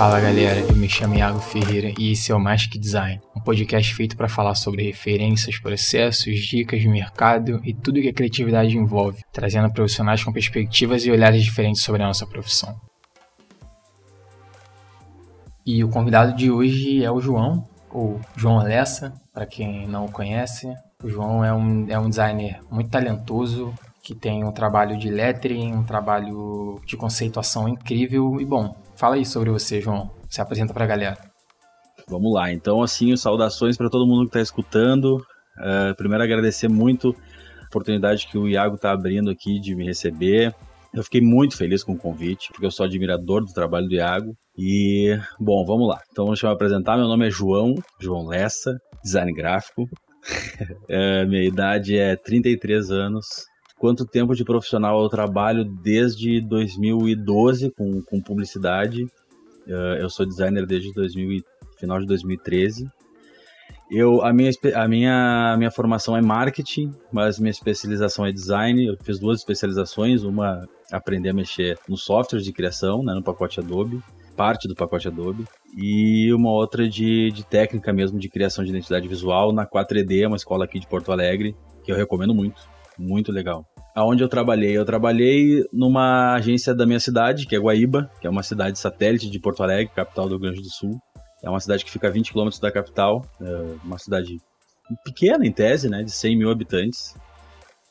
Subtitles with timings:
[0.00, 3.94] Fala galera, eu me chamo Iago Ferreira e esse é o Magic Design, um podcast
[3.94, 9.20] feito para falar sobre referências, processos, dicas de mercado e tudo que a criatividade envolve,
[9.30, 12.74] trazendo profissionais com perspectivas e olhares diferentes sobre a nossa profissão.
[15.66, 20.10] E o convidado de hoje é o João, ou João Alessa, para quem não o
[20.10, 20.66] conhece.
[21.04, 25.74] O João é um, é um designer muito talentoso, que tem um trabalho de lettering,
[25.74, 28.74] um trabalho de conceituação incrível e bom.
[29.00, 30.10] Fala aí sobre você, João.
[30.28, 31.16] Se apresenta para a galera.
[32.06, 32.52] Vamos lá.
[32.52, 35.16] Então, assim, saudações para todo mundo que está escutando.
[35.56, 37.16] Uh, primeiro, agradecer muito
[37.62, 40.54] a oportunidade que o Iago está abrindo aqui de me receber.
[40.92, 44.36] Eu fiquei muito feliz com o convite, porque eu sou admirador do trabalho do Iago.
[44.54, 45.98] E, bom, vamos lá.
[46.12, 46.98] Então, deixa eu me apresentar.
[46.98, 49.84] Meu nome é João, João Lessa, design gráfico.
[49.84, 53.24] uh, minha idade é 33 anos
[53.80, 59.04] quanto tempo de profissional eu trabalho desde 2012 com, com publicidade.
[59.66, 61.42] Uh, eu sou designer desde 2000,
[61.78, 62.86] final de 2013.
[63.90, 68.86] Eu, a minha, a minha, a minha formação é marketing, mas minha especialização é design.
[68.86, 73.60] Eu fiz duas especializações, uma aprender a mexer no software de criação, né, no pacote
[73.60, 73.98] Adobe,
[74.36, 79.08] parte do pacote Adobe, e uma outra de, de técnica mesmo de criação de identidade
[79.08, 82.60] visual na 4ED, uma escola aqui de Porto Alegre, que eu recomendo muito,
[82.98, 84.76] muito legal aonde eu trabalhei?
[84.76, 89.30] Eu trabalhei numa agência da minha cidade, que é Guaíba, que é uma cidade satélite
[89.30, 91.00] de Porto Alegre, capital do Rio Grande do Sul.
[91.42, 94.38] É uma cidade que fica a 20 km da capital, é uma cidade
[95.04, 97.14] pequena em tese, né, de 100 mil habitantes.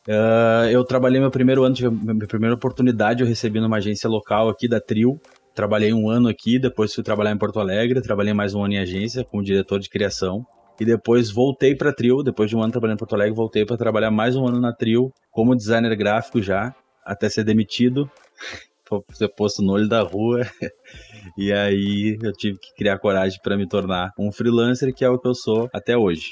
[0.07, 4.67] Uh, eu trabalhei meu primeiro ano, minha primeira oportunidade, eu recebi numa agência local aqui
[4.67, 5.19] da Trio.
[5.53, 8.79] Trabalhei um ano aqui, depois fui trabalhar em Porto Alegre, trabalhei mais um ano em
[8.79, 10.45] agência como diretor de criação.
[10.79, 13.75] E depois voltei para Trio, depois de um ano trabalhando em Porto Alegre, voltei para
[13.75, 18.09] trabalhar mais um ano na Trio, como designer gráfico já, até ser demitido,
[19.11, 20.41] ser posto no olho da rua.
[21.37, 25.19] e aí eu tive que criar coragem para me tornar um freelancer, que é o
[25.19, 26.31] que eu sou até hoje.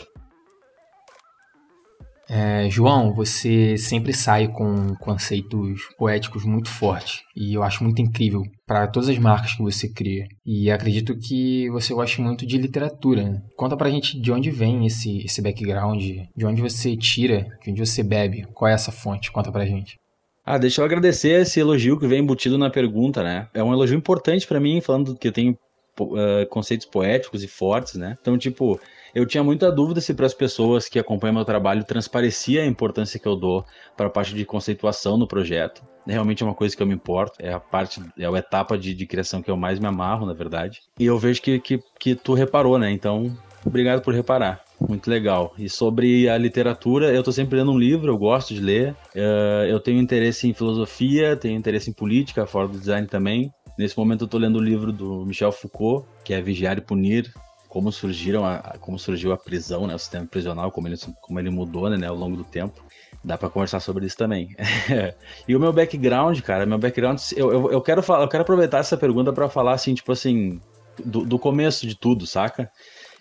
[2.30, 8.44] É, João, você sempre sai com conceitos poéticos muito fortes e eu acho muito incrível
[8.66, 10.28] para todas as marcas que você cria.
[10.46, 13.24] E acredito que você gosta muito de literatura.
[13.24, 13.42] Né?
[13.56, 16.02] Conta pra gente de onde vem esse, esse background,
[16.36, 19.32] de onde você tira, de onde você bebe, qual é essa fonte?
[19.32, 19.98] Conta pra gente.
[20.46, 23.48] Ah, deixa eu agradecer esse elogio que vem embutido na pergunta, né?
[23.54, 25.58] É um elogio importante para mim, falando que eu tenho
[26.00, 28.16] uh, conceitos poéticos e fortes, né?
[28.22, 28.80] Então, tipo,
[29.14, 33.20] eu tinha muita dúvida se para as pessoas que acompanham meu trabalho transparecia a importância
[33.20, 35.84] que eu dou para a parte de conceituação no projeto.
[36.06, 38.94] Realmente é uma coisa que eu me importo, é a parte, é a etapa de,
[38.94, 40.82] de criação que eu mais me amarro, na verdade.
[40.98, 42.90] E eu vejo que, que, que tu reparou, né?
[42.92, 43.36] Então,
[43.66, 44.64] obrigado por reparar.
[44.80, 45.54] Muito legal.
[45.58, 48.96] E sobre a literatura, eu estou sempre lendo um livro, eu gosto de ler.
[49.16, 53.52] Uh, eu tenho interesse em filosofia, tenho interesse em política, fora do design também.
[53.78, 57.32] Nesse momento eu estou lendo o livro do Michel Foucault, que é Vigiar e Punir,
[57.78, 61.52] como surgiram a, como surgiu a prisão, né, o sistema prisional, como ele, como ele
[61.52, 62.84] mudou né, ao longo do tempo.
[63.24, 64.56] Dá para conversar sobre isso também.
[65.48, 68.80] e o meu background, cara, meu background, eu, eu, eu quero falar, eu quero aproveitar
[68.80, 70.60] essa pergunta para falar assim, tipo assim,
[71.06, 72.68] do, do começo de tudo, saca?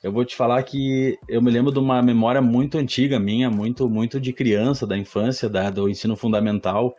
[0.02, 3.90] Eu vou te falar que eu me lembro de uma memória muito antiga minha, muito
[3.90, 6.96] muito de criança, da infância, da, do ensino fundamental,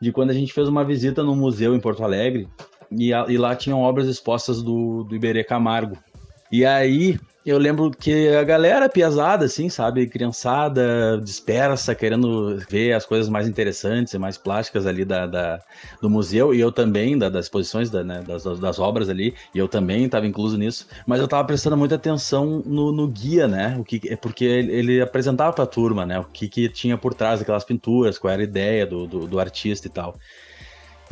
[0.00, 2.48] de quando a gente fez uma visita no museu em Porto Alegre
[2.92, 5.98] e, a, e lá tinham obras expostas do, do Iberê Camargo,
[6.52, 10.06] e aí eu lembro que a galera piazada, assim, sabe?
[10.06, 15.60] Criançada, dispersa, querendo ver as coisas mais interessantes e mais plásticas ali da, da
[16.00, 16.54] do museu.
[16.54, 19.34] E eu também, da, das exposições, da, né, das, das obras ali.
[19.52, 20.86] E eu também estava incluso nisso.
[21.04, 23.76] Mas eu estava prestando muita atenção no, no, guia, né?
[23.76, 26.20] O que, porque ele apresentava para a turma, né?
[26.20, 29.40] O que, que tinha por trás daquelas pinturas, qual era a ideia do, do, do
[29.40, 30.16] artista e tal.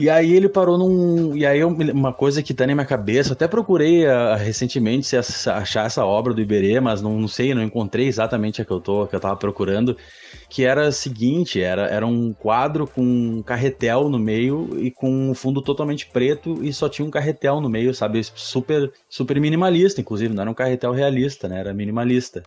[0.01, 1.37] E aí ele parou num.
[1.37, 5.15] E aí uma coisa que tá na minha cabeça, até procurei uh, recentemente se
[5.51, 8.81] achar essa obra do Iberê, mas não, não, sei, não encontrei exatamente a que eu
[8.81, 9.95] tô, a que eu tava procurando,
[10.49, 15.31] que era a seguinte, era, era um quadro com um carretel no meio e com
[15.31, 18.23] um fundo totalmente preto e só tinha um carretel no meio, sabe?
[18.25, 21.61] Super, super minimalista, inclusive, não era um carretel realista, né?
[21.61, 22.43] Era minimalista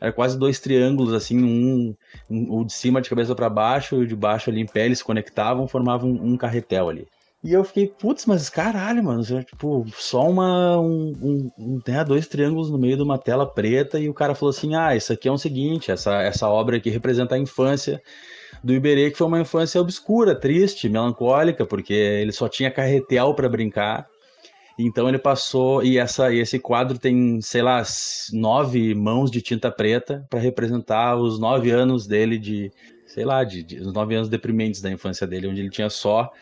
[0.00, 1.94] era quase dois triângulos, assim, um,
[2.30, 4.86] um o de cima de cabeça para baixo e o de baixo ali em pé,
[4.86, 7.06] eles se conectavam, formavam um, um carretel ali.
[7.44, 12.26] E eu fiquei, putz, mas caralho, mano, tipo, só uma, um, um, um, né, dois
[12.26, 15.28] triângulos no meio de uma tela preta e o cara falou assim, ah, isso aqui
[15.28, 18.00] é o seguinte, essa, essa obra aqui representa a infância
[18.62, 23.46] do Iberê, que foi uma infância obscura, triste, melancólica, porque ele só tinha carretel para
[23.46, 24.06] brincar
[24.78, 27.82] então ele passou e essa e esse quadro tem, sei lá,
[28.32, 32.72] nove mãos de tinta preta para representar os nove anos dele de,
[33.06, 36.32] sei lá, de, de, os nove anos deprimentes da infância dele, onde ele tinha só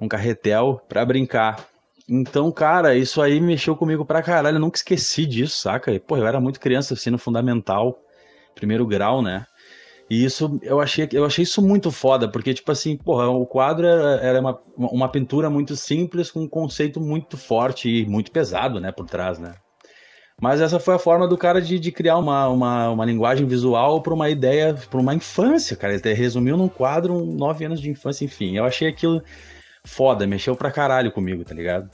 [0.00, 1.64] um carretel para brincar.
[2.08, 4.56] Então, cara, isso aí mexeu comigo pra caralho.
[4.56, 5.92] Eu nunca esqueci disso, saca?
[5.92, 8.00] E, pô, eu era muito criança, ensino fundamental,
[8.54, 9.46] primeiro grau, né?
[10.08, 13.86] E isso, eu achei, eu achei isso muito foda, porque, tipo assim, porra, o quadro
[13.86, 18.80] era, era uma, uma pintura muito simples, com um conceito muito forte e muito pesado,
[18.80, 19.54] né, por trás, né?
[20.40, 24.02] Mas essa foi a forma do cara de, de criar uma, uma, uma linguagem visual
[24.02, 25.94] para uma ideia, para uma infância, cara.
[25.94, 28.56] Ele resumiu num quadro um, nove anos de infância, enfim.
[28.56, 29.22] Eu achei aquilo
[29.82, 31.88] foda, mexeu pra caralho comigo, tá ligado?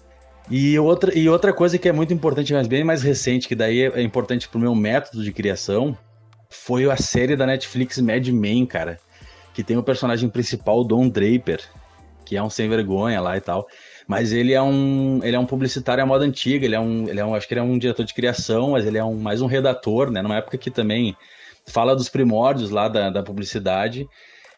[0.51, 3.83] E outra, e outra coisa que é muito importante, mas bem mais recente, que daí
[3.83, 5.97] é importante pro meu método de criação,
[6.53, 8.99] foi a série da Netflix Mad Men, cara.
[9.55, 11.61] Que tem o personagem principal, Don Draper,
[12.25, 13.67] que é um sem vergonha lá e tal.
[14.07, 17.21] Mas ele é um, ele é um publicitário à moda antiga, ele é um, ele
[17.21, 19.43] é um, acho que ele é um diretor de criação, mas ele é um, mais
[19.43, 20.23] um redator, né?
[20.23, 21.17] Numa época que também
[21.67, 24.07] fala dos primórdios lá da, da publicidade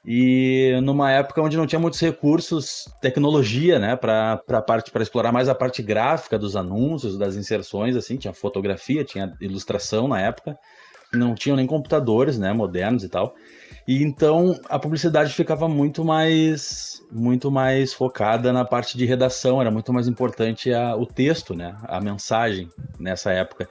[0.07, 4.37] e numa época onde não tinha muitos recursos, tecnologia, né, para
[4.67, 9.33] parte para explorar mais a parte gráfica dos anúncios, das inserções, assim, tinha fotografia, tinha
[9.41, 10.59] ilustração na época,
[11.17, 13.35] não tinham nem computadores, né, modernos e tal.
[13.87, 19.71] E então a publicidade ficava muito mais muito mais focada na parte de redação, era
[19.71, 22.69] muito mais importante a, o texto, né, a mensagem
[22.99, 23.69] nessa época.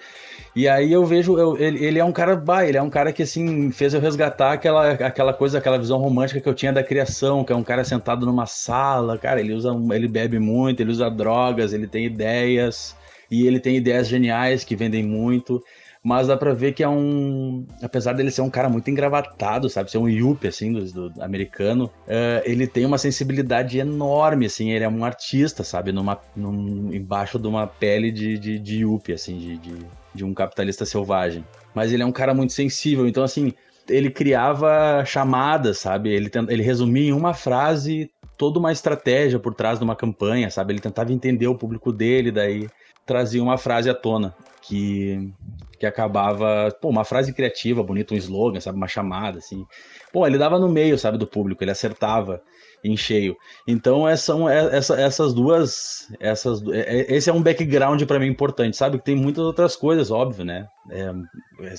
[0.56, 3.12] E aí eu vejo, eu, ele, ele, é um cara, bah, ele é um cara
[3.12, 6.84] que assim fez eu resgatar aquela, aquela coisa, aquela visão romântica que eu tinha da
[6.84, 10.92] criação, que é um cara sentado numa sala, cara, ele usa, ele bebe muito, ele
[10.92, 12.96] usa drogas, ele tem ideias
[13.30, 15.62] e ele tem ideias geniais que vendem muito
[16.04, 17.66] mas dá pra ver que é um.
[17.82, 19.90] Apesar dele ser um cara muito engravatado, sabe?
[19.90, 24.72] Ser um yuppie, assim, do, do americano, uh, ele tem uma sensibilidade enorme, assim.
[24.72, 25.94] Ele é um artista, sabe?
[25.94, 29.78] Numa, num, embaixo de uma pele de, de, de yuppie, assim, de, de,
[30.14, 31.46] de um capitalista selvagem.
[31.74, 33.54] Mas ele é um cara muito sensível, então, assim,
[33.88, 36.10] ele criava chamadas, sabe?
[36.10, 40.74] Ele, ele resumia em uma frase toda uma estratégia por trás de uma campanha, sabe?
[40.74, 42.68] Ele tentava entender o público dele, daí
[43.06, 45.32] trazia uma frase à tona que
[45.80, 49.66] que acabava, pô, uma frase criativa, bonita, um slogan, sabe, uma chamada, assim.
[50.12, 52.42] Pô, ele dava no meio, sabe, do público, ele acertava
[52.84, 53.36] em cheio.
[53.68, 54.34] Então, essa,
[54.72, 59.06] essa, essas duas, essas, é, é, esse é um background para mim importante, sabe, que
[59.06, 61.12] tem muitas outras coisas, óbvio, né, é,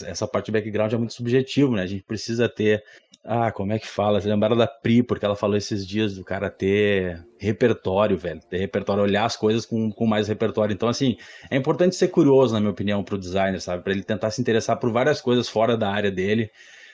[0.07, 2.83] essa parte de background é muito subjetivo, né, a gente precisa ter
[3.25, 4.21] ah, como é que fala?
[4.21, 8.41] Você lembraram da Pri, porque ela falou esses dias do cara ter repertório, velho.
[8.51, 10.75] Ter repertório, olhar as coisas com, com mais repertório.
[10.75, 11.17] Então, assim,
[11.51, 13.83] é importante ser curioso, na minha opinião, pro designer, sabe?
[13.83, 16.51] Para ele tentar se interessar por várias coisas fora da área dele,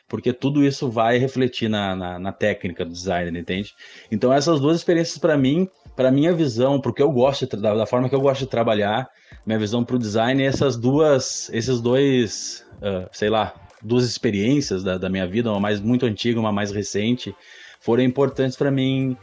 [0.08, 3.74] porque tudo isso vai refletir na, na, na técnica do designer, entende?
[4.08, 8.08] Então, essas duas experiências, para mim, para minha visão, porque eu gosto, da, da, forma
[8.08, 9.08] que eu gosto de trabalhar,
[9.44, 15.08] minha visão pro design, essas duas, esses dois, uh, sei lá, duas experiências da, da
[15.08, 17.34] minha vida, uma mais muito antiga, uma mais recente,
[17.80, 19.16] foram importantes para mim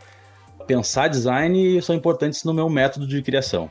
[0.66, 3.70] pensar design e são importantes no meu método de criação.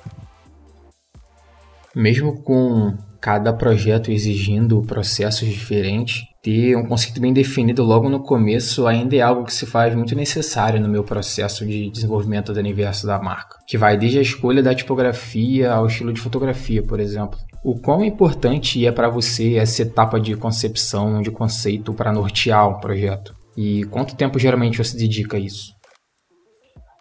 [1.96, 8.86] Mesmo com cada projeto exigindo processos diferentes, ter um conceito bem definido logo no começo
[8.86, 13.06] ainda é algo que se faz muito necessário no meu processo de desenvolvimento do universo
[13.06, 17.38] da marca, que vai desde a escolha da tipografia ao estilo de fotografia, por exemplo.
[17.64, 22.78] O quão importante é para você essa etapa de concepção de conceito para nortear o
[22.78, 23.34] projeto?
[23.56, 25.75] E quanto tempo geralmente você dedica a isso?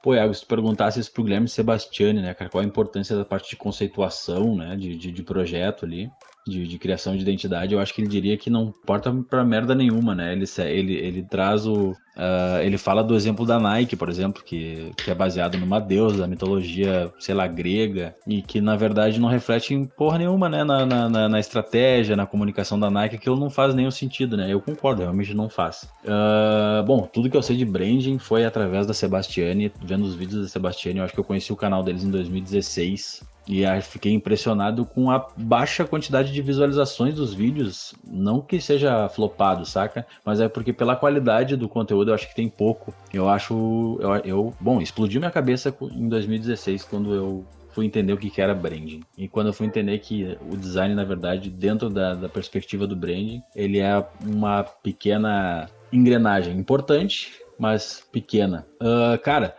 [0.06, 3.26] Pô, Iago, se tu perguntasse isso pro Guilherme Sebastiani, né, cara, qual a importância da
[3.26, 6.12] parte de conceituação, né, de, de, de projeto ali,
[6.47, 9.73] de, de, criação de identidade, eu acho que ele diria que não importa pra merda
[9.73, 10.31] nenhuma, né?
[10.31, 11.92] Ele, ele, ele traz o.
[12.16, 16.19] Uh, ele fala do exemplo da Nike, por exemplo, que, que é baseado numa deusa
[16.19, 20.64] da mitologia, sei lá, grega, e que na verdade não reflete em porra nenhuma, né?
[20.64, 24.54] Na, na, na estratégia, na comunicação da Nike, aquilo não faz nenhum sentido, né?
[24.54, 25.90] Eu concordo, realmente não faz.
[26.04, 30.44] Uh, bom, tudo que eu sei de branding foi através da Sebastiane, vendo os vídeos
[30.44, 33.34] da Sebastiane, eu acho que eu conheci o canal deles em 2016.
[33.47, 37.94] E fiquei impressionado com a baixa quantidade de visualizações dos vídeos.
[38.06, 40.06] Não que seja flopado, saca?
[40.25, 42.94] Mas é porque pela qualidade do conteúdo eu acho que tem pouco.
[43.14, 43.99] Eu acho.
[44.02, 48.56] Eu, eu bom, explodiu minha cabeça em 2016 quando eu fui entender o que era
[48.56, 49.02] branding.
[49.18, 52.95] E quando eu fui entender que o design, na verdade, dentro da, da perspectiva do
[52.95, 58.66] branding, ele é uma pequena engrenagem importante, mas pequena.
[58.81, 59.56] Uh, cara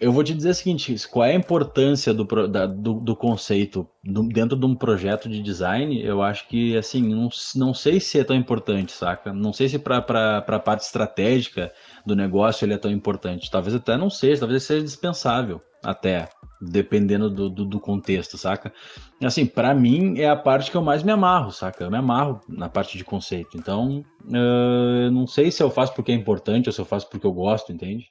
[0.00, 3.86] eu vou te dizer o seguinte: qual é a importância do, da, do, do, conceito
[4.02, 6.00] do, dentro de um projeto de design?
[6.00, 9.32] Eu acho que, assim, não, não sei se é tão importante, saca?
[9.32, 11.72] Não sei se para a parte estratégica
[12.06, 13.50] do negócio ele é tão importante.
[13.50, 16.28] Talvez até não seja, talvez seja dispensável, até,
[16.60, 18.72] dependendo do, do, do contexto, saca?
[19.20, 21.82] Assim, para mim é a parte que eu mais me amarro, saca?
[21.82, 23.56] Eu me amarro na parte de conceito.
[23.56, 27.26] Então, uh, não sei se eu faço porque é importante ou se eu faço porque
[27.26, 28.06] eu gosto, entende?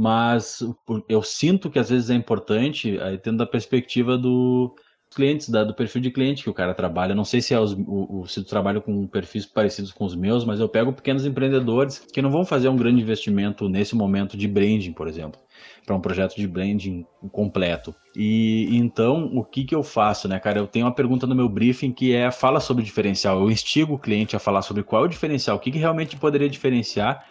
[0.00, 0.60] Mas
[1.06, 4.74] eu sinto que às vezes é importante, aí tendo a perspectiva do
[5.14, 7.14] clientes, da, do perfil de cliente que o cara trabalha.
[7.14, 10.16] Não sei se, é os, o, o, se tu trabalha com perfis parecidos com os
[10.16, 14.38] meus, mas eu pego pequenos empreendedores que não vão fazer um grande investimento nesse momento
[14.38, 15.38] de branding, por exemplo,
[15.84, 17.94] para um projeto de branding completo.
[18.16, 20.60] E então, o que, que eu faço, né, cara?
[20.60, 23.38] Eu tenho uma pergunta no meu briefing que é fala sobre diferencial.
[23.38, 26.16] Eu instigo o cliente a falar sobre qual é o diferencial, o que, que realmente
[26.16, 27.22] poderia diferenciar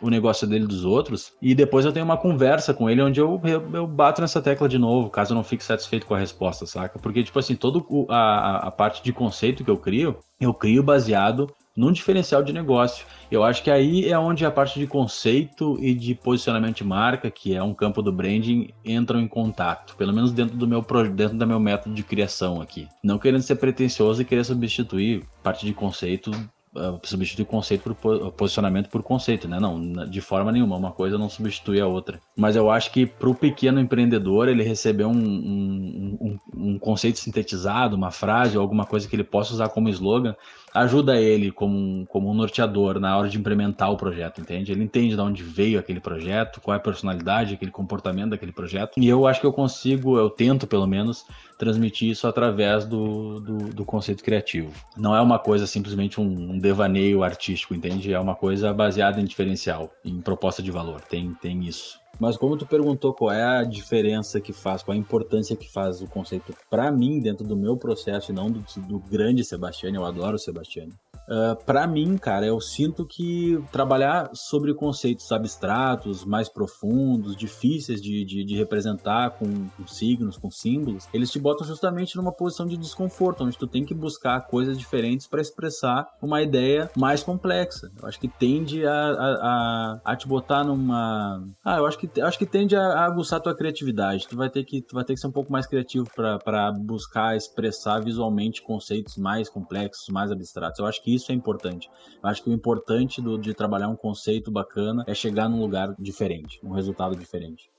[0.00, 1.32] o negócio dele dos outros.
[1.40, 4.68] E depois eu tenho uma conversa com ele onde eu, eu, eu, bato nessa tecla
[4.68, 6.98] de novo, caso eu não fique satisfeito com a resposta, saca?
[6.98, 11.50] Porque, tipo assim, toda a, a parte de conceito que eu crio, eu crio baseado
[11.76, 13.04] num diferencial de negócio.
[13.30, 17.30] Eu acho que aí é onde a parte de conceito e de posicionamento de marca,
[17.30, 19.94] que é um campo do branding, entram em contato.
[19.96, 20.84] Pelo menos dentro do meu
[21.14, 22.88] dentro do meu método de criação aqui.
[23.04, 26.30] Não querendo ser pretencioso e querer substituir parte de conceito
[26.76, 29.58] uh, substituir conceito por posicionamento por conceito, né?
[29.58, 32.20] Não, de forma nenhuma, uma coisa não substitui a outra.
[32.36, 37.18] Mas eu acho que para o pequeno empreendedor ele receber um, um, um, um conceito
[37.18, 40.34] sintetizado, uma frase ou alguma coisa que ele possa usar como slogan,
[40.80, 44.72] ajuda ele como um, como um norteador na hora de implementar o projeto, entende?
[44.72, 48.92] Ele entende de onde veio aquele projeto, qual é a personalidade, aquele comportamento daquele projeto.
[48.98, 51.24] E eu acho que eu consigo, eu tento pelo menos,
[51.58, 54.70] transmitir isso através do, do, do conceito criativo.
[54.96, 58.12] Não é uma coisa simplesmente um, um, devaneio artístico, entende?
[58.12, 61.00] É uma coisa baseada em diferencial, em proposta de valor.
[61.00, 61.98] Tem, tem isso.
[62.18, 65.70] Mas como tu perguntou qual é a diferença que faz, qual é a importância que
[65.70, 69.94] faz o conceito para mim dentro do meu processo e não do, do grande Sebastião,
[69.94, 70.88] eu adoro o Sebastião.
[71.28, 78.00] Uh, ah, para mim, cara, eu sinto que trabalhar sobre conceitos abstratos, mais profundos, difíceis
[78.00, 82.64] de, de, de representar com, com, signos, com símbolos, eles te botam justamente numa posição
[82.64, 87.90] de desconforto, onde tu tem que buscar coisas diferentes para expressar uma ideia mais complexa.
[88.00, 91.42] Eu acho que tende a, a, a, a, te botar numa.
[91.64, 94.26] Ah, eu acho que, acho que tende a aguçar a tua criatividade.
[94.28, 97.36] Tu vai ter que, tu vai ter que ser um pouco mais criativo para buscar
[97.36, 100.78] expressar visualmente conceitos mais complexos, mais abstratos.
[100.78, 101.88] Eu acho que isso é importante.
[102.22, 105.94] Eu acho que o importante do, de trabalhar um conceito bacana é chegar num lugar
[105.98, 107.70] diferente, um resultado diferente.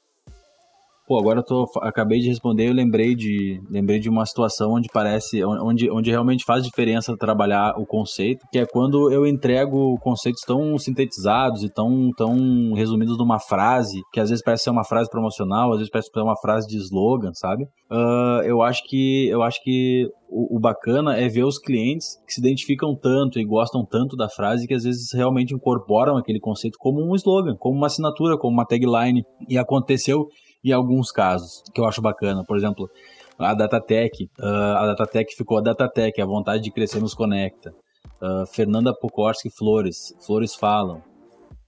[1.08, 4.90] Pô, agora eu tô, acabei de responder, eu lembrei de, lembrei de uma situação onde
[4.92, 10.42] parece, onde, onde realmente faz diferença trabalhar o conceito, que é quando eu entrego conceitos
[10.46, 15.10] tão sintetizados e tão, tão resumidos numa frase, que às vezes parece ser uma frase
[15.10, 17.64] promocional, às vezes parece ser uma frase de slogan, sabe?
[17.90, 22.34] Uh, eu acho que, eu acho que o, o, bacana é ver os clientes que
[22.34, 26.76] se identificam tanto e gostam tanto da frase que às vezes realmente incorporam aquele conceito
[26.78, 29.24] como um slogan, como uma assinatura, como uma tagline.
[29.48, 30.28] E aconteceu
[30.72, 32.44] em alguns casos, que eu acho bacana.
[32.44, 32.90] Por exemplo,
[33.38, 37.74] a Datatec, uh, a Datatec ficou a Datatec, a vontade de crescer nos conecta.
[38.22, 41.02] Uh, Fernanda Pokorski Flores, Flores Falam.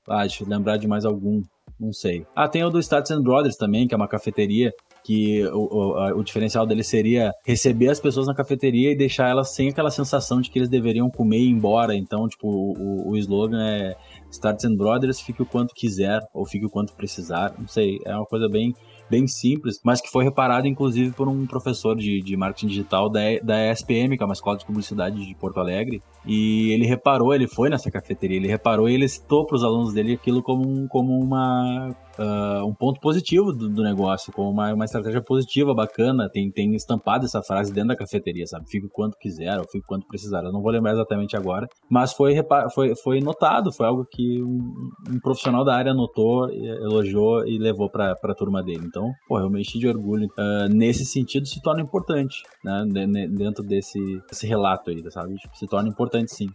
[0.08, 1.44] Ah, deixa eu lembrar de mais algum,
[1.80, 2.26] não sei.
[2.36, 4.72] Ah, tem o do Stats and Brothers também, que é uma cafeteria
[5.04, 9.54] que o, o, o, diferencial dele seria receber as pessoas na cafeteria e deixar elas
[9.56, 11.96] sem aquela sensação de que eles deveriam comer e ir embora.
[11.96, 13.96] Então, tipo, o, o slogan é
[14.32, 17.54] Starts and Brothers, fique o quanto quiser ou fique o quanto precisar.
[17.58, 18.74] Não sei, é uma coisa bem
[19.10, 23.22] bem simples, mas que foi reparado inclusive por um professor de, de marketing digital da,
[23.44, 27.48] da ESPM, que é uma escola de publicidade de Porto Alegre, e ele reparou, ele
[27.48, 30.88] foi nessa cafeteria, ele reparou e ele citou para os alunos dele aquilo como, um,
[30.88, 36.30] como uma uh, um ponto positivo do, do, negócio, como uma, uma estratégia positiva, bacana.
[36.32, 38.66] Tem, tem estampado essa frase dentro da cafeteria, sabe?
[38.70, 40.44] Fique quanto quiser, ou fique quanto precisar.
[40.44, 42.36] Eu não vou lembrar exatamente agora, mas foi,
[42.74, 47.90] foi, foi notado, foi algo que um, um profissional da área notou, elogiou e levou
[47.90, 48.84] para a turma dele.
[48.86, 50.28] Então, pô, eu me enchi de orgulho.
[50.38, 52.84] Uh, nesse sentido, se torna importante, né?
[53.30, 55.36] Dentro desse, desse relato aí, sabe?
[55.36, 56.50] Tipo, se torna importante sim.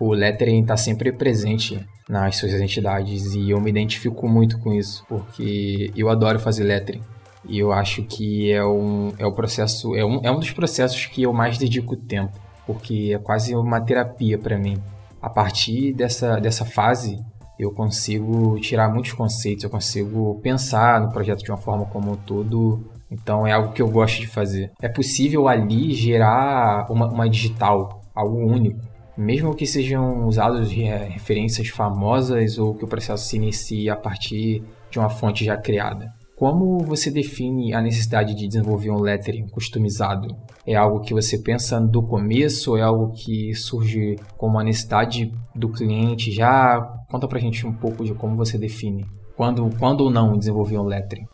[0.00, 5.04] O lettering está sempre presente nas suas entidades e eu me identifico muito com isso,
[5.08, 7.02] porque eu adoro fazer lettering.
[7.48, 11.06] E eu acho que é um, é o processo, é um, é um dos processos
[11.06, 14.80] que eu mais dedico tempo, porque é quase uma terapia para mim.
[15.20, 17.18] A partir dessa, dessa fase,
[17.58, 22.16] eu consigo tirar muitos conceitos, eu consigo pensar no projeto de uma forma como um
[22.16, 22.84] todo.
[23.10, 24.70] Então é algo que eu gosto de fazer.
[24.80, 28.88] É possível ali gerar uma, uma digital, algo único
[29.18, 34.98] mesmo que sejam usados referências famosas ou que o processo se inicie a partir de
[35.00, 36.14] uma fonte já criada.
[36.36, 40.36] Como você define a necessidade de desenvolver um lettering customizado?
[40.64, 45.68] É algo que você pensa do começo é algo que surge como uma necessidade do
[45.68, 46.30] cliente?
[46.30, 49.06] Já conta pra gente um pouco de como você define.
[49.36, 51.26] Quando, quando ou não desenvolver um lettering?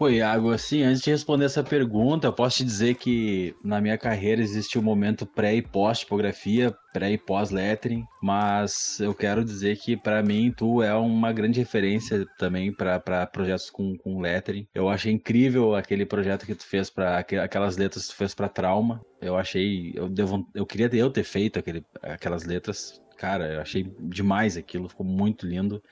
[0.00, 3.98] Pô, Iago, assim, antes de responder essa pergunta, eu posso te dizer que na minha
[3.98, 9.76] carreira existe o um momento pré e pós-tipografia, pré e pós-lettering, mas eu quero dizer
[9.76, 14.66] que para mim tu é uma grande referência também para projetos com, com lettering.
[14.74, 18.48] Eu achei incrível aquele projeto que tu fez para aquelas letras que tu fez para
[18.48, 19.02] Trauma.
[19.20, 22.98] Eu achei, eu, devo, eu queria eu ter feito aquele, aquelas letras.
[23.20, 25.82] Cara, eu achei demais aquilo, ficou muito lindo.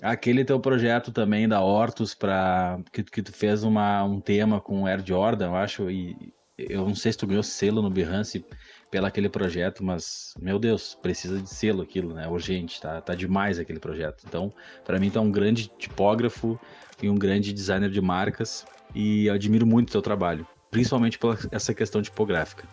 [0.00, 4.82] Aquele teu projeto também da Hortus para que, que tu fez uma, um tema com
[4.82, 8.42] o Air Jordan, eu acho, e eu não sei se tu ganhou selo no Behance
[8.90, 12.26] pelo aquele projeto, mas meu Deus, precisa de selo aquilo, né?
[12.26, 14.24] Urgente, tá, tá demais aquele projeto.
[14.26, 14.50] Então,
[14.82, 16.58] para mim tá um grande tipógrafo
[17.02, 21.74] e um grande designer de marcas e admiro muito o teu trabalho, principalmente por essa
[21.74, 22.66] questão tipográfica.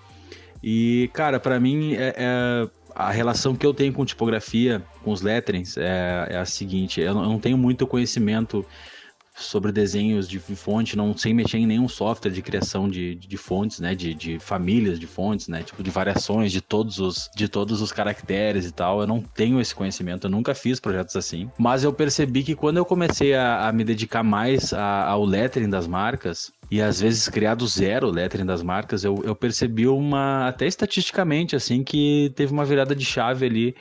[0.63, 5.21] E, cara, para mim é, é a relação que eu tenho com tipografia, com os
[5.21, 8.65] letterings, é, é a seguinte: eu não tenho muito conhecimento
[9.35, 13.79] sobre desenhos de fonte, não sei mexer em nenhum software de criação de, de fontes,
[13.79, 17.81] né, de, de famílias de fontes, né, tipo de variações de todos os de todos
[17.81, 19.01] os caracteres e tal.
[19.01, 21.49] Eu não tenho esse conhecimento, eu nunca fiz projetos assim.
[21.57, 25.69] Mas eu percebi que quando eu comecei a, a me dedicar mais a, ao lettering
[25.69, 29.85] das marcas, e às vezes criar do zero o lettering das marcas, eu, eu percebi
[29.85, 33.75] uma, até estatisticamente, assim, que teve uma virada de chave ali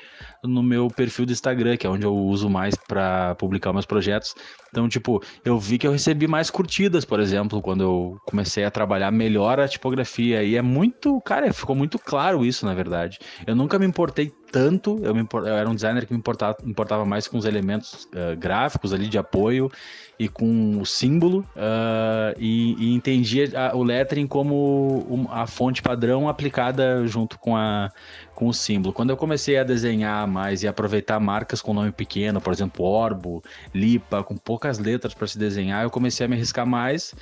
[0.45, 4.35] no meu perfil do Instagram, que é onde eu uso mais para publicar meus projetos.
[4.69, 8.71] Então, tipo, eu vi que eu recebi mais curtidas, por exemplo, quando eu comecei a
[8.71, 10.43] trabalhar melhor a tipografia.
[10.43, 13.19] E é muito, cara, ficou muito claro isso, na verdade.
[13.47, 17.27] Eu nunca me importei tanto, eu, eu era um designer que me importava, importava mais
[17.27, 19.73] com os elementos uh, gráficos ali de apoio
[20.19, 25.81] e com o símbolo uh, e, e, entendia a, o lettering como um, a fonte
[25.81, 27.91] padrão aplicada junto com, a,
[28.35, 28.93] com o símbolo.
[28.93, 33.43] Quando eu comecei a desenhar mais e aproveitar marcas com nome pequeno, por exemplo, Orbo,
[33.75, 37.15] Lipa, com poucas letras para se desenhar, eu comecei a me arriscar mais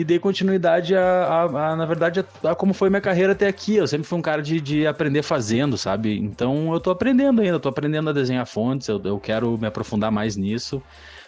[0.00, 3.46] e dei continuidade a, a, a na verdade, a, a, como foi minha carreira até
[3.46, 3.76] aqui.
[3.76, 6.18] Eu sempre fui um cara de, de aprender fazendo, sabe?
[6.18, 10.10] Então eu tô aprendendo ainda, tô aprendendo a desenhar fontes, eu, eu quero me aprofundar
[10.10, 10.82] mais nisso.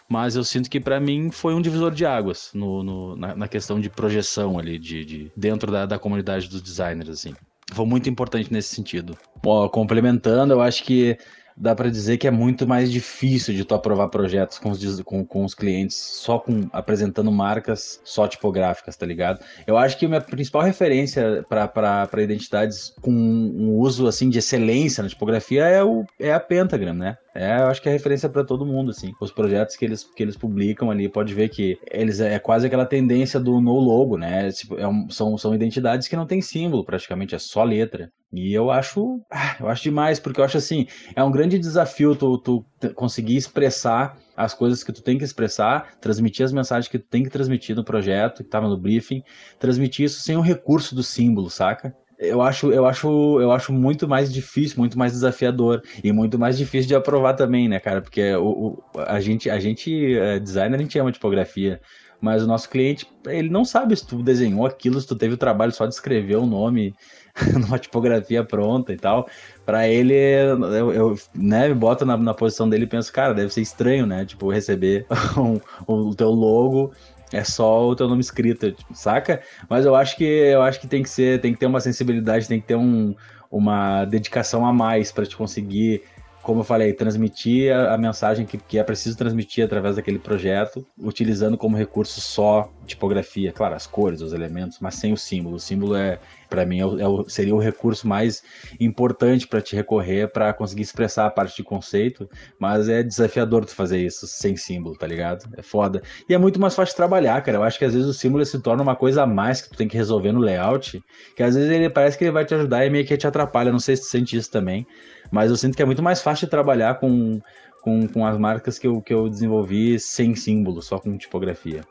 [0.09, 3.49] Mas eu sinto que para mim foi um divisor de águas no, no na, na,
[3.49, 7.35] questão de projeção ali, de, de dentro da, da comunidade dos designers, assim.
[7.73, 9.17] Foi muito importante nesse sentido.
[9.43, 11.17] Bom, complementando, eu acho que
[11.57, 15.25] dá para dizer que é muito mais difícil de tu aprovar projetos com os, com,
[15.25, 19.41] com os clientes só com apresentando marcas só tipográficas, tá ligado?
[19.67, 25.03] Eu acho que a minha principal referência para identidades com um uso assim de excelência
[25.03, 27.17] na tipografia é, o, é a Pentagram, né?
[27.35, 29.13] É, eu acho que é referência para todo mundo, assim.
[29.21, 32.85] Os projetos que eles, que eles publicam ali, pode ver que eles é quase aquela
[32.85, 34.51] tendência do no logo, né?
[34.53, 38.13] Tipo, é um, são, são identidades que não tem símbolo, praticamente, é só letra.
[38.33, 42.17] E eu acho, ah, eu acho demais, porque eu acho assim, é um grande desafio
[42.17, 42.65] tu, tu
[42.95, 47.23] conseguir expressar as coisas que tu tem que expressar, transmitir as mensagens que tu tem
[47.23, 49.23] que transmitir no projeto, que estava no briefing,
[49.59, 51.95] transmitir isso sem o recurso do símbolo, saca?
[52.23, 56.57] Eu acho, eu acho, eu acho muito mais difícil, muito mais desafiador e muito mais
[56.57, 58.01] difícil de aprovar também, né, cara?
[58.01, 61.81] Porque o, o a gente, a gente, é, designer, a gente ama tipografia,
[62.21, 65.37] mas o nosso cliente, ele não sabe se tu desenhou aquilo, se tu teve o
[65.37, 66.95] trabalho só de escrever o nome
[67.59, 69.29] numa tipografia pronta e tal.
[69.65, 73.53] Para ele, eu, eu né, me boto na, na posição dele e penso, cara, deve
[73.53, 74.25] ser estranho, né?
[74.25, 75.07] Tipo, receber
[75.37, 76.93] um, o teu logo
[77.33, 79.41] é só o teu nome escrito, tipo, saca?
[79.69, 82.49] Mas eu acho que eu acho que tem que ser, tem que ter uma sensibilidade,
[82.49, 83.15] tem que ter um,
[83.51, 86.03] uma dedicação a mais para te conseguir
[86.43, 90.85] como eu falei, transmitir a, a mensagem que, que, é preciso transmitir através daquele projeto,
[90.99, 95.57] utilizando como recurso só tipografia, claro, as cores, os elementos, mas sem o símbolo.
[95.57, 96.19] O símbolo é,
[96.53, 98.43] para mim, é é seria o recurso mais
[98.79, 103.75] importante para te recorrer para conseguir expressar a parte de conceito, mas é desafiador tu
[103.75, 105.49] fazer isso sem símbolo, tá ligado?
[105.57, 106.03] É foda.
[106.29, 107.57] E é muito mais fácil trabalhar, cara.
[107.57, 109.77] Eu acho que às vezes o símbolo se torna uma coisa a mais que tu
[109.79, 111.03] tem que resolver no layout,
[111.35, 113.73] que às vezes ele parece que ele vai te ajudar e meio que te atrapalha.
[113.73, 114.87] Não sei se tu sente isso também.
[115.31, 117.41] Mas eu sinto que é muito mais fácil de trabalhar com,
[117.81, 121.83] com, com as marcas que eu, que eu desenvolvi sem símbolo, só com tipografia.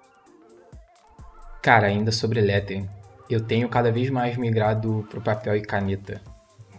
[1.63, 2.87] Cara, ainda sobre lettering,
[3.33, 6.21] eu tenho cada vez mais migrado para o papel e caneta.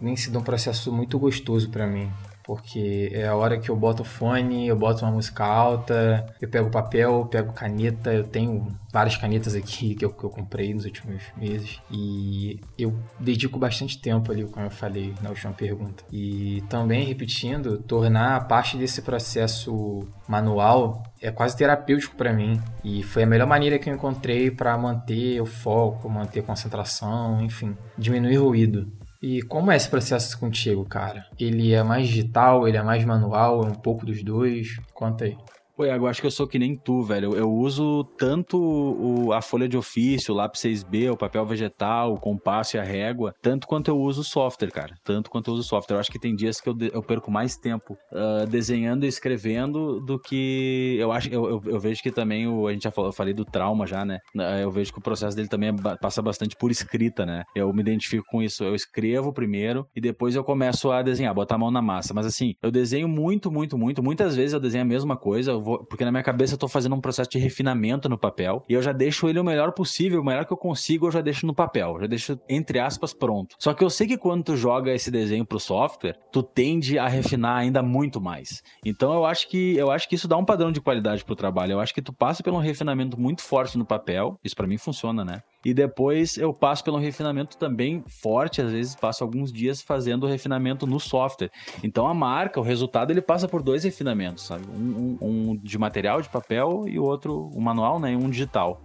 [0.00, 2.10] Nem sido um processo muito gostoso para mim
[2.52, 6.46] porque é a hora que eu boto o fone, eu boto uma música alta, eu
[6.46, 10.84] pego papel, pego caneta, eu tenho várias canetas aqui que eu, que eu comprei nos
[10.84, 16.04] últimos meses e eu dedico bastante tempo ali, como eu falei na última pergunta.
[16.12, 23.22] E também, repetindo, tornar parte desse processo manual é quase terapêutico para mim e foi
[23.22, 28.44] a melhor maneira que eu encontrei para manter o foco, manter concentração, enfim, diminuir o
[28.44, 28.92] ruído.
[29.22, 31.26] E como é esse processo contigo, cara?
[31.38, 34.76] Ele é mais digital, ele é mais manual, é um pouco dos dois?
[34.92, 35.37] Conta aí.
[35.74, 37.32] Pô, eu acho que eu sou que nem tu, velho.
[37.32, 42.12] Eu, eu uso tanto o, a folha de ofício, o lápis 6B, o papel vegetal,
[42.12, 44.94] o compasso e a régua, tanto quanto eu uso software, cara.
[45.02, 45.96] Tanto quanto eu uso software.
[45.96, 49.98] Eu acho que tem dias que eu, eu perco mais tempo uh, desenhando e escrevendo
[50.00, 50.96] do que.
[50.98, 52.66] Eu acho eu, eu, eu, vejo que também o.
[52.66, 54.18] A gente já falou, eu falei do trauma já, né?
[54.61, 57.44] Eu vejo que o processo dele também é, passa bastante por escrita, né?
[57.56, 58.62] Eu me identifico com isso.
[58.62, 62.12] Eu escrevo primeiro e depois eu começo a desenhar, botar a mão na massa.
[62.12, 64.02] Mas assim, eu desenho muito, muito, muito.
[64.02, 66.94] Muitas vezes eu desenho a mesma coisa vou, porque na minha cabeça eu tô fazendo
[66.94, 70.25] um processo de refinamento no papel e eu já deixo ele o melhor possível, o
[70.25, 73.57] melhor que eu consigo, eu já deixo no papel, já deixo entre aspas pronto.
[73.59, 77.09] Só que eu sei que quando tu joga esse desenho pro software, tu tende a
[77.09, 78.62] refinar ainda muito mais.
[78.85, 81.72] Então eu acho que eu acho que isso dá um padrão de qualidade pro trabalho.
[81.72, 84.79] Eu acho que tu passa por um refinamento muito forte no papel, isso para mim
[84.79, 85.42] funciona, né?
[85.64, 90.29] E depois eu passo pelo refinamento também forte, às vezes passo alguns dias fazendo o
[90.29, 91.51] refinamento no software.
[91.83, 94.64] Então a marca, o resultado, ele passa por dois refinamentos, sabe?
[94.68, 98.12] Um, um, um de material, de papel, e o outro, um manual, né?
[98.12, 98.83] E um digital.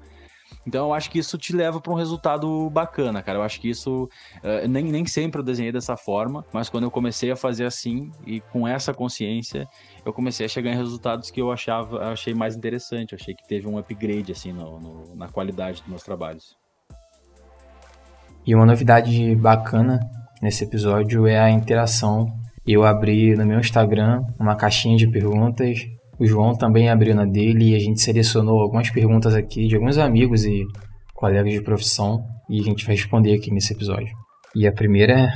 [0.66, 3.38] Então eu acho que isso te leva para um resultado bacana, cara.
[3.38, 4.10] Eu acho que isso
[4.44, 8.12] uh, nem, nem sempre eu desenhei dessa forma, mas quando eu comecei a fazer assim
[8.26, 9.68] e com essa consciência,
[10.06, 13.14] eu comecei a chegar em resultados que eu achava, achei mais interessante.
[13.14, 16.58] Eu achei que teve um upgrade assim no, no, na qualidade dos meus trabalhos.
[18.48, 20.00] E uma novidade bacana
[20.42, 22.26] nesse episódio é a interação.
[22.66, 25.80] Eu abri no meu Instagram uma caixinha de perguntas.
[26.18, 29.98] O João também abriu na dele e a gente selecionou algumas perguntas aqui de alguns
[29.98, 30.64] amigos e
[31.14, 34.16] colegas de profissão e a gente vai responder aqui nesse episódio.
[34.56, 35.34] E a primeira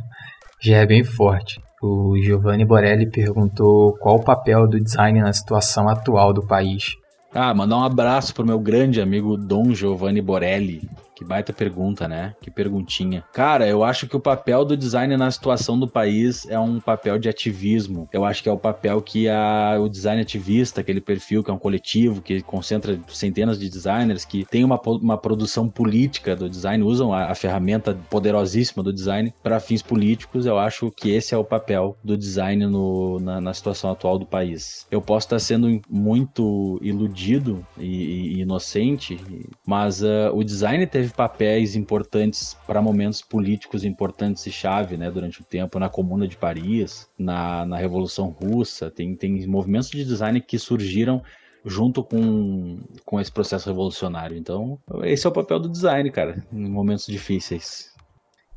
[0.60, 1.58] já é bem forte.
[1.82, 6.94] O Giovanni Borelli perguntou qual o papel do design na situação atual do país.
[7.32, 10.82] Ah, mandar um abraço pro meu grande amigo Dom Giovanni Borelli,
[11.20, 12.34] que baita pergunta, né?
[12.40, 13.22] Que perguntinha.
[13.30, 17.18] Cara, eu acho que o papel do design na situação do país é um papel
[17.18, 18.08] de ativismo.
[18.10, 21.52] Eu acho que é o papel que a, o design ativista, aquele perfil que é
[21.52, 26.82] um coletivo, que concentra centenas de designers, que tem uma, uma produção política do design,
[26.82, 30.46] usam a, a ferramenta poderosíssima do design para fins políticos.
[30.46, 34.24] Eu acho que esse é o papel do design no, na, na situação atual do
[34.24, 34.86] país.
[34.90, 39.20] Eu posso estar sendo muito iludido e, e inocente,
[39.66, 45.10] mas uh, o design teve teve papéis importantes para momentos políticos importantes e chave, né,
[45.10, 50.04] durante o tempo, na Comuna de Paris, na, na Revolução Russa, tem, tem movimentos de
[50.04, 51.22] design que surgiram
[51.64, 54.36] junto com, com esse processo revolucionário.
[54.36, 57.90] Então, esse é o papel do design, cara, em momentos difíceis.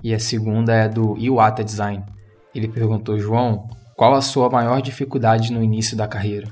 [0.01, 2.03] E a segunda é do Iwata Design.
[2.55, 6.47] Ele perguntou, João, qual a sua maior dificuldade no início da carreira?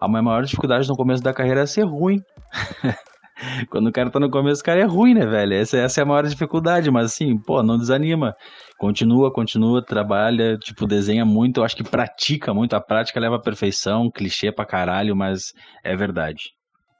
[0.00, 2.22] A minha maior dificuldade no começo da carreira é ser ruim.
[3.70, 5.54] Quando o cara tá no começo, o cara é ruim, né, velho?
[5.54, 8.34] Essa, essa é a maior dificuldade, mas assim, pô, não desanima.
[8.78, 11.60] Continua, continua, trabalha, tipo, desenha muito.
[11.60, 12.74] Eu acho que pratica muito.
[12.74, 16.50] A prática leva à perfeição, clichê pra caralho, mas é verdade.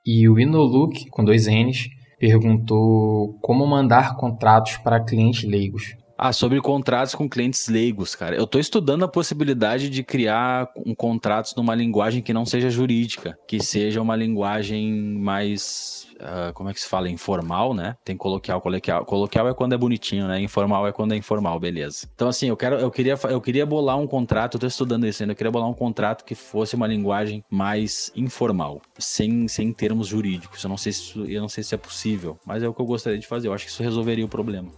[0.07, 5.95] E o Inoluk, com dois N's, perguntou como mandar contratos para clientes leigos.
[6.17, 8.37] Ah, sobre contratos com clientes leigos, cara.
[8.37, 13.37] Eu estou estudando a possibilidade de criar um contratos numa linguagem que não seja jurídica,
[13.49, 17.11] que seja uma linguagem mais Uh, como é que se fala?
[17.11, 17.97] Informal, né?
[18.03, 19.05] Tem coloquial, coloquial.
[19.05, 20.41] Coloquial é quando é bonitinho, né?
[20.41, 22.09] Informal é quando é informal, beleza.
[22.15, 25.23] Então, assim, eu quero, eu queria, eu queria bolar um contrato, eu tô estudando isso
[25.23, 30.07] ainda, eu queria bolar um contrato que fosse uma linguagem mais informal, sem, sem termos
[30.07, 30.65] jurídicos.
[30.65, 32.87] Eu não sei se eu não sei se é possível, mas é o que eu
[32.87, 33.49] gostaria de fazer.
[33.49, 34.71] Eu acho que isso resolveria o problema.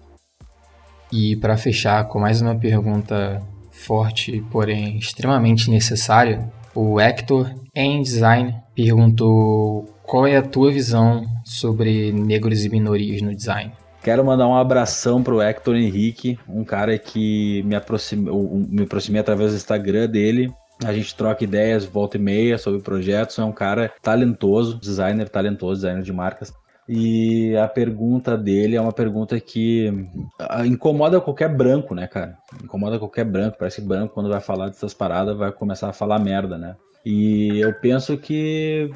[1.13, 8.55] E para fechar com mais uma pergunta forte, porém extremamente necessária, o Hector em Design
[8.75, 13.73] perguntou qual é a tua visão sobre negros e minorias no design.
[14.03, 19.51] Quero mandar um abração pro Hector Henrique, um cara que me aproximou, me aproximei através
[19.51, 20.53] do Instagram dele.
[20.85, 23.39] A gente troca ideias volta e meia sobre projetos.
[23.39, 26.53] É um cara talentoso, designer talentoso, designer de marcas.
[26.89, 29.93] E a pergunta dele é uma pergunta que
[30.39, 32.39] ah, incomoda qualquer branco, né, cara?
[32.63, 33.59] Incomoda qualquer branco.
[33.59, 36.77] Parece que branco, quando vai falar dessas paradas, vai começar a falar merda, né?
[37.05, 38.91] E eu penso que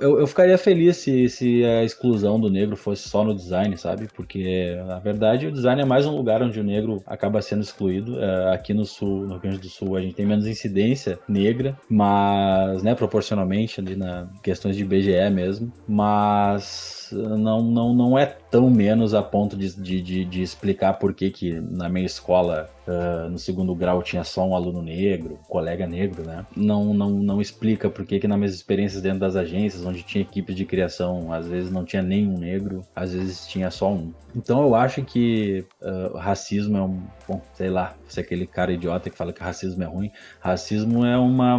[0.00, 4.08] eu, eu, ficaria feliz se, se a exclusão do negro fosse só no design, sabe?
[4.14, 8.18] Porque, na verdade, o design é mais um lugar onde o negro acaba sendo excluído.
[8.18, 11.76] É, aqui no sul, no Rio Grande do Sul, a gente tem menos incidência negra,
[11.88, 15.72] mas, né, proporcionalmente, ali na questões de BGE mesmo.
[15.86, 21.12] Mas não, não, não é tão menos a ponto de, de, de, de explicar por
[21.12, 25.86] que, que na minha escola, uh, no segundo grau, tinha só um aluno negro, colega
[25.86, 26.46] negro, né?
[26.56, 30.22] Não, não, não explica por que, que nas minhas experiências dentro das agências, onde tinha
[30.22, 34.12] equipes de criação, às vezes não tinha nenhum negro, às vezes tinha só um.
[34.34, 38.72] Então eu acho que uh, racismo é um, bom, sei lá, se é aquele cara
[38.72, 41.56] idiota que fala que racismo é ruim, racismo é uma,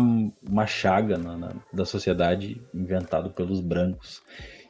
[0.48, 4.22] uma chaga na, na, da sociedade inventado pelos brancos.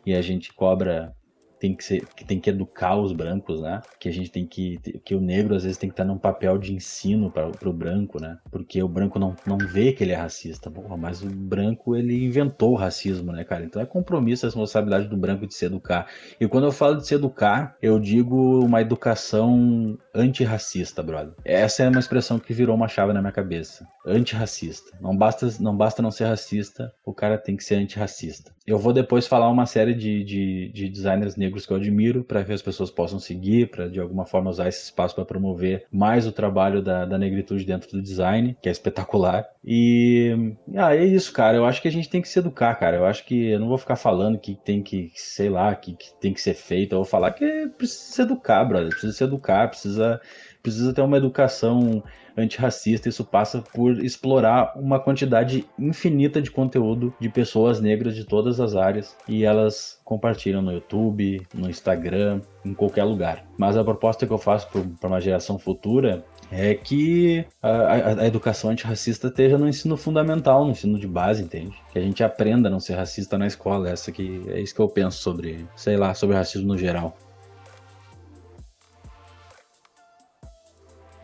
[0.06, 1.14] E a gente cobra
[1.60, 3.82] tem que ser que tem que educar os brancos, né?
[4.00, 6.58] Que a gente tem que que o negro às vezes tem que estar num papel
[6.58, 8.38] de ensino para o branco, né?
[8.52, 12.26] Porque o branco não, não vê que ele é racista, porra, mas o branco ele
[12.26, 13.64] inventou o racismo, né, cara?
[13.64, 16.08] Então é compromisso, a responsabilidade do branco de se educar.
[16.40, 21.34] E quando eu falo de se educar, eu digo uma educação antirracista, brother.
[21.44, 23.88] Essa é uma expressão que virou uma chave na minha cabeça.
[24.06, 24.98] Antirracista.
[25.02, 28.54] Não basta não basta não ser racista, o cara tem que ser antirracista.
[28.66, 32.44] Eu vou depois falar uma série de, de, de designers negros que eu admiro, para
[32.44, 36.26] que as pessoas possam seguir, para de alguma forma usar esse espaço para promover mais
[36.26, 39.48] o trabalho da, da negritude dentro do design, que é espetacular.
[39.64, 41.58] E ah, é isso, cara.
[41.58, 42.98] Eu acho que a gente tem que se educar, cara.
[42.98, 46.14] Eu acho que eu não vou ficar falando que tem que, sei lá, que, que
[46.20, 46.94] tem que ser feito.
[46.94, 48.90] Eu vou falar que precisa se educar, brother.
[48.90, 50.22] Precisa se educar, precisa,
[50.62, 52.04] precisa ter uma educação
[52.38, 58.60] antirracista, isso passa por explorar uma quantidade infinita de conteúdo de pessoas negras de todas
[58.60, 63.46] as áreas e elas compartilham no YouTube, no Instagram, em qualquer lugar.
[63.58, 64.70] Mas a proposta que eu faço
[65.00, 70.66] para uma geração futura é que a, a, a, educação antirracista esteja no ensino fundamental,
[70.66, 71.76] no ensino de base, entende?
[71.92, 73.90] Que a gente aprenda a não ser racista na escola.
[73.90, 77.16] Essa que é isso que eu penso sobre, sei lá, sobre racismo no geral.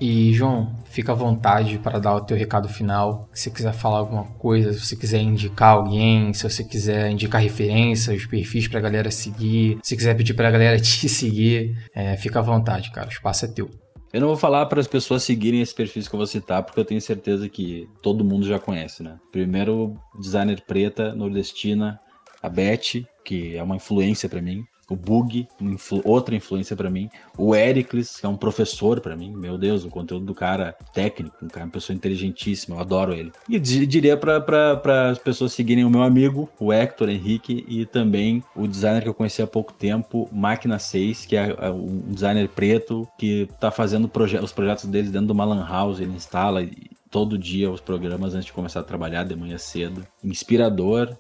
[0.08, 3.28] E, João, fica à vontade para dar o teu recado final.
[3.34, 7.42] Se você quiser falar alguma coisa, se você quiser indicar alguém, se você quiser indicar
[7.42, 12.16] referências, perfis para a galera seguir, se quiser pedir para a galera te seguir, é,
[12.18, 13.08] fica à vontade, cara.
[13.08, 13.68] O espaço é teu.
[14.14, 16.80] Eu não vou falar para as pessoas seguirem esse perfis que eu vou citar, porque
[16.80, 19.18] eu tenho certeza que todo mundo já conhece, né?
[19.32, 22.00] Primeiro, designer preta, nordestina,
[22.44, 27.10] a Beth, que é uma influência para mim o Bug, influ outra influência para mim,
[27.38, 31.44] o Ericles, que é um professor para mim, meu Deus, o conteúdo do cara técnico,
[31.44, 33.32] um cara, uma pessoa inteligentíssima, eu adoro ele.
[33.50, 38.68] E diria para as pessoas seguirem o meu amigo, o Hector Henrique, e também o
[38.68, 43.08] designer que eu conheci há pouco tempo, Máquina 6, que é, é um designer preto
[43.18, 46.68] que está fazendo proje os projetos deles dentro do Malan House, ele instala
[47.10, 50.06] todo dia os programas antes de começar a trabalhar de manhã cedo.
[50.24, 51.16] Inspirador,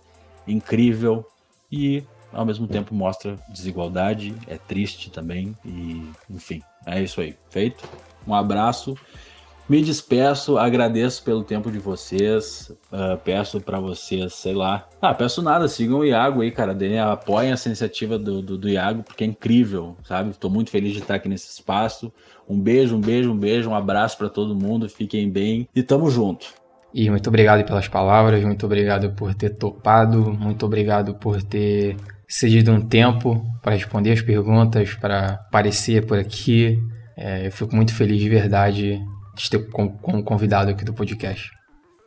[0.47, 1.25] incrível
[1.71, 2.03] e
[2.35, 7.35] ao mesmo tempo mostra desigualdade, é triste também e enfim, é isso aí.
[7.49, 7.87] Feito?
[8.27, 8.95] Um abraço.
[9.67, 12.71] Me despeço, agradeço pelo tempo de vocês.
[12.91, 14.87] Uh, peço para vocês, sei lá.
[15.01, 16.71] Ah, peço nada, sigam o Iago aí, cara.
[16.71, 20.29] Deem, apoiem essa iniciativa do, do, do Iago, porque é incrível, sabe?
[20.29, 22.13] Estou muito feliz de estar aqui nesse espaço.
[22.47, 24.87] Um beijo, um beijo, um beijo, um abraço para todo mundo.
[24.87, 26.53] Fiquem bem e tamo junto.
[26.93, 32.71] E muito obrigado pelas palavras, muito obrigado por ter topado, muito obrigado por ter cedido
[32.71, 36.77] um tempo para responder as perguntas, para aparecer por aqui.
[37.17, 38.99] É, eu fico muito feliz de verdade
[39.35, 41.49] de ter como convidado aqui do podcast.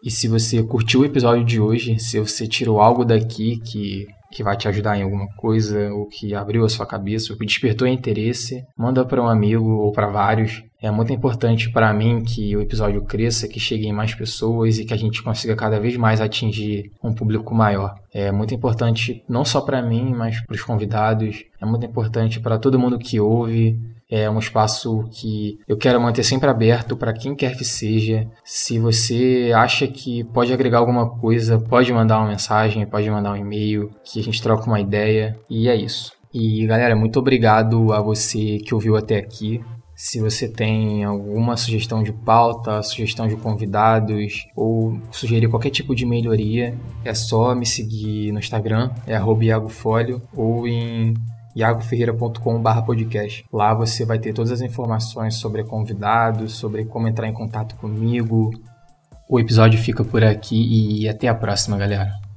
[0.02, 4.42] E se você curtiu o episódio de hoje, se você tirou algo daqui que que
[4.42, 7.86] vai te ajudar em alguma coisa, ou que abriu a sua cabeça, ou que despertou
[7.86, 10.62] interesse, manda para um amigo ou para vários.
[10.80, 14.84] É muito importante para mim que o episódio cresça, que chegue em mais pessoas e
[14.84, 17.96] que a gente consiga cada vez mais atingir um público maior.
[18.12, 21.44] É muito importante não só para mim, mas para os convidados.
[21.60, 23.76] É muito importante para todo mundo que ouve.
[24.10, 28.26] É um espaço que eu quero manter sempre aberto para quem quer que seja.
[28.42, 33.36] Se você acha que pode agregar alguma coisa, pode mandar uma mensagem, pode mandar um
[33.36, 35.38] e-mail, que a gente troca uma ideia.
[35.50, 36.12] E é isso.
[36.32, 39.60] E galera, muito obrigado a você que ouviu até aqui.
[39.94, 46.06] Se você tem alguma sugestão de pauta, sugestão de convidados ou sugerir qualquer tipo de
[46.06, 51.14] melhoria, é só me seguir no Instagram, é @iagofolio ou em
[51.58, 53.44] iagoferreira.com.br podcast.
[53.52, 58.50] Lá você vai ter todas as informações sobre convidados, sobre como entrar em contato comigo.
[59.28, 62.27] O episódio fica por aqui e até a próxima, galera.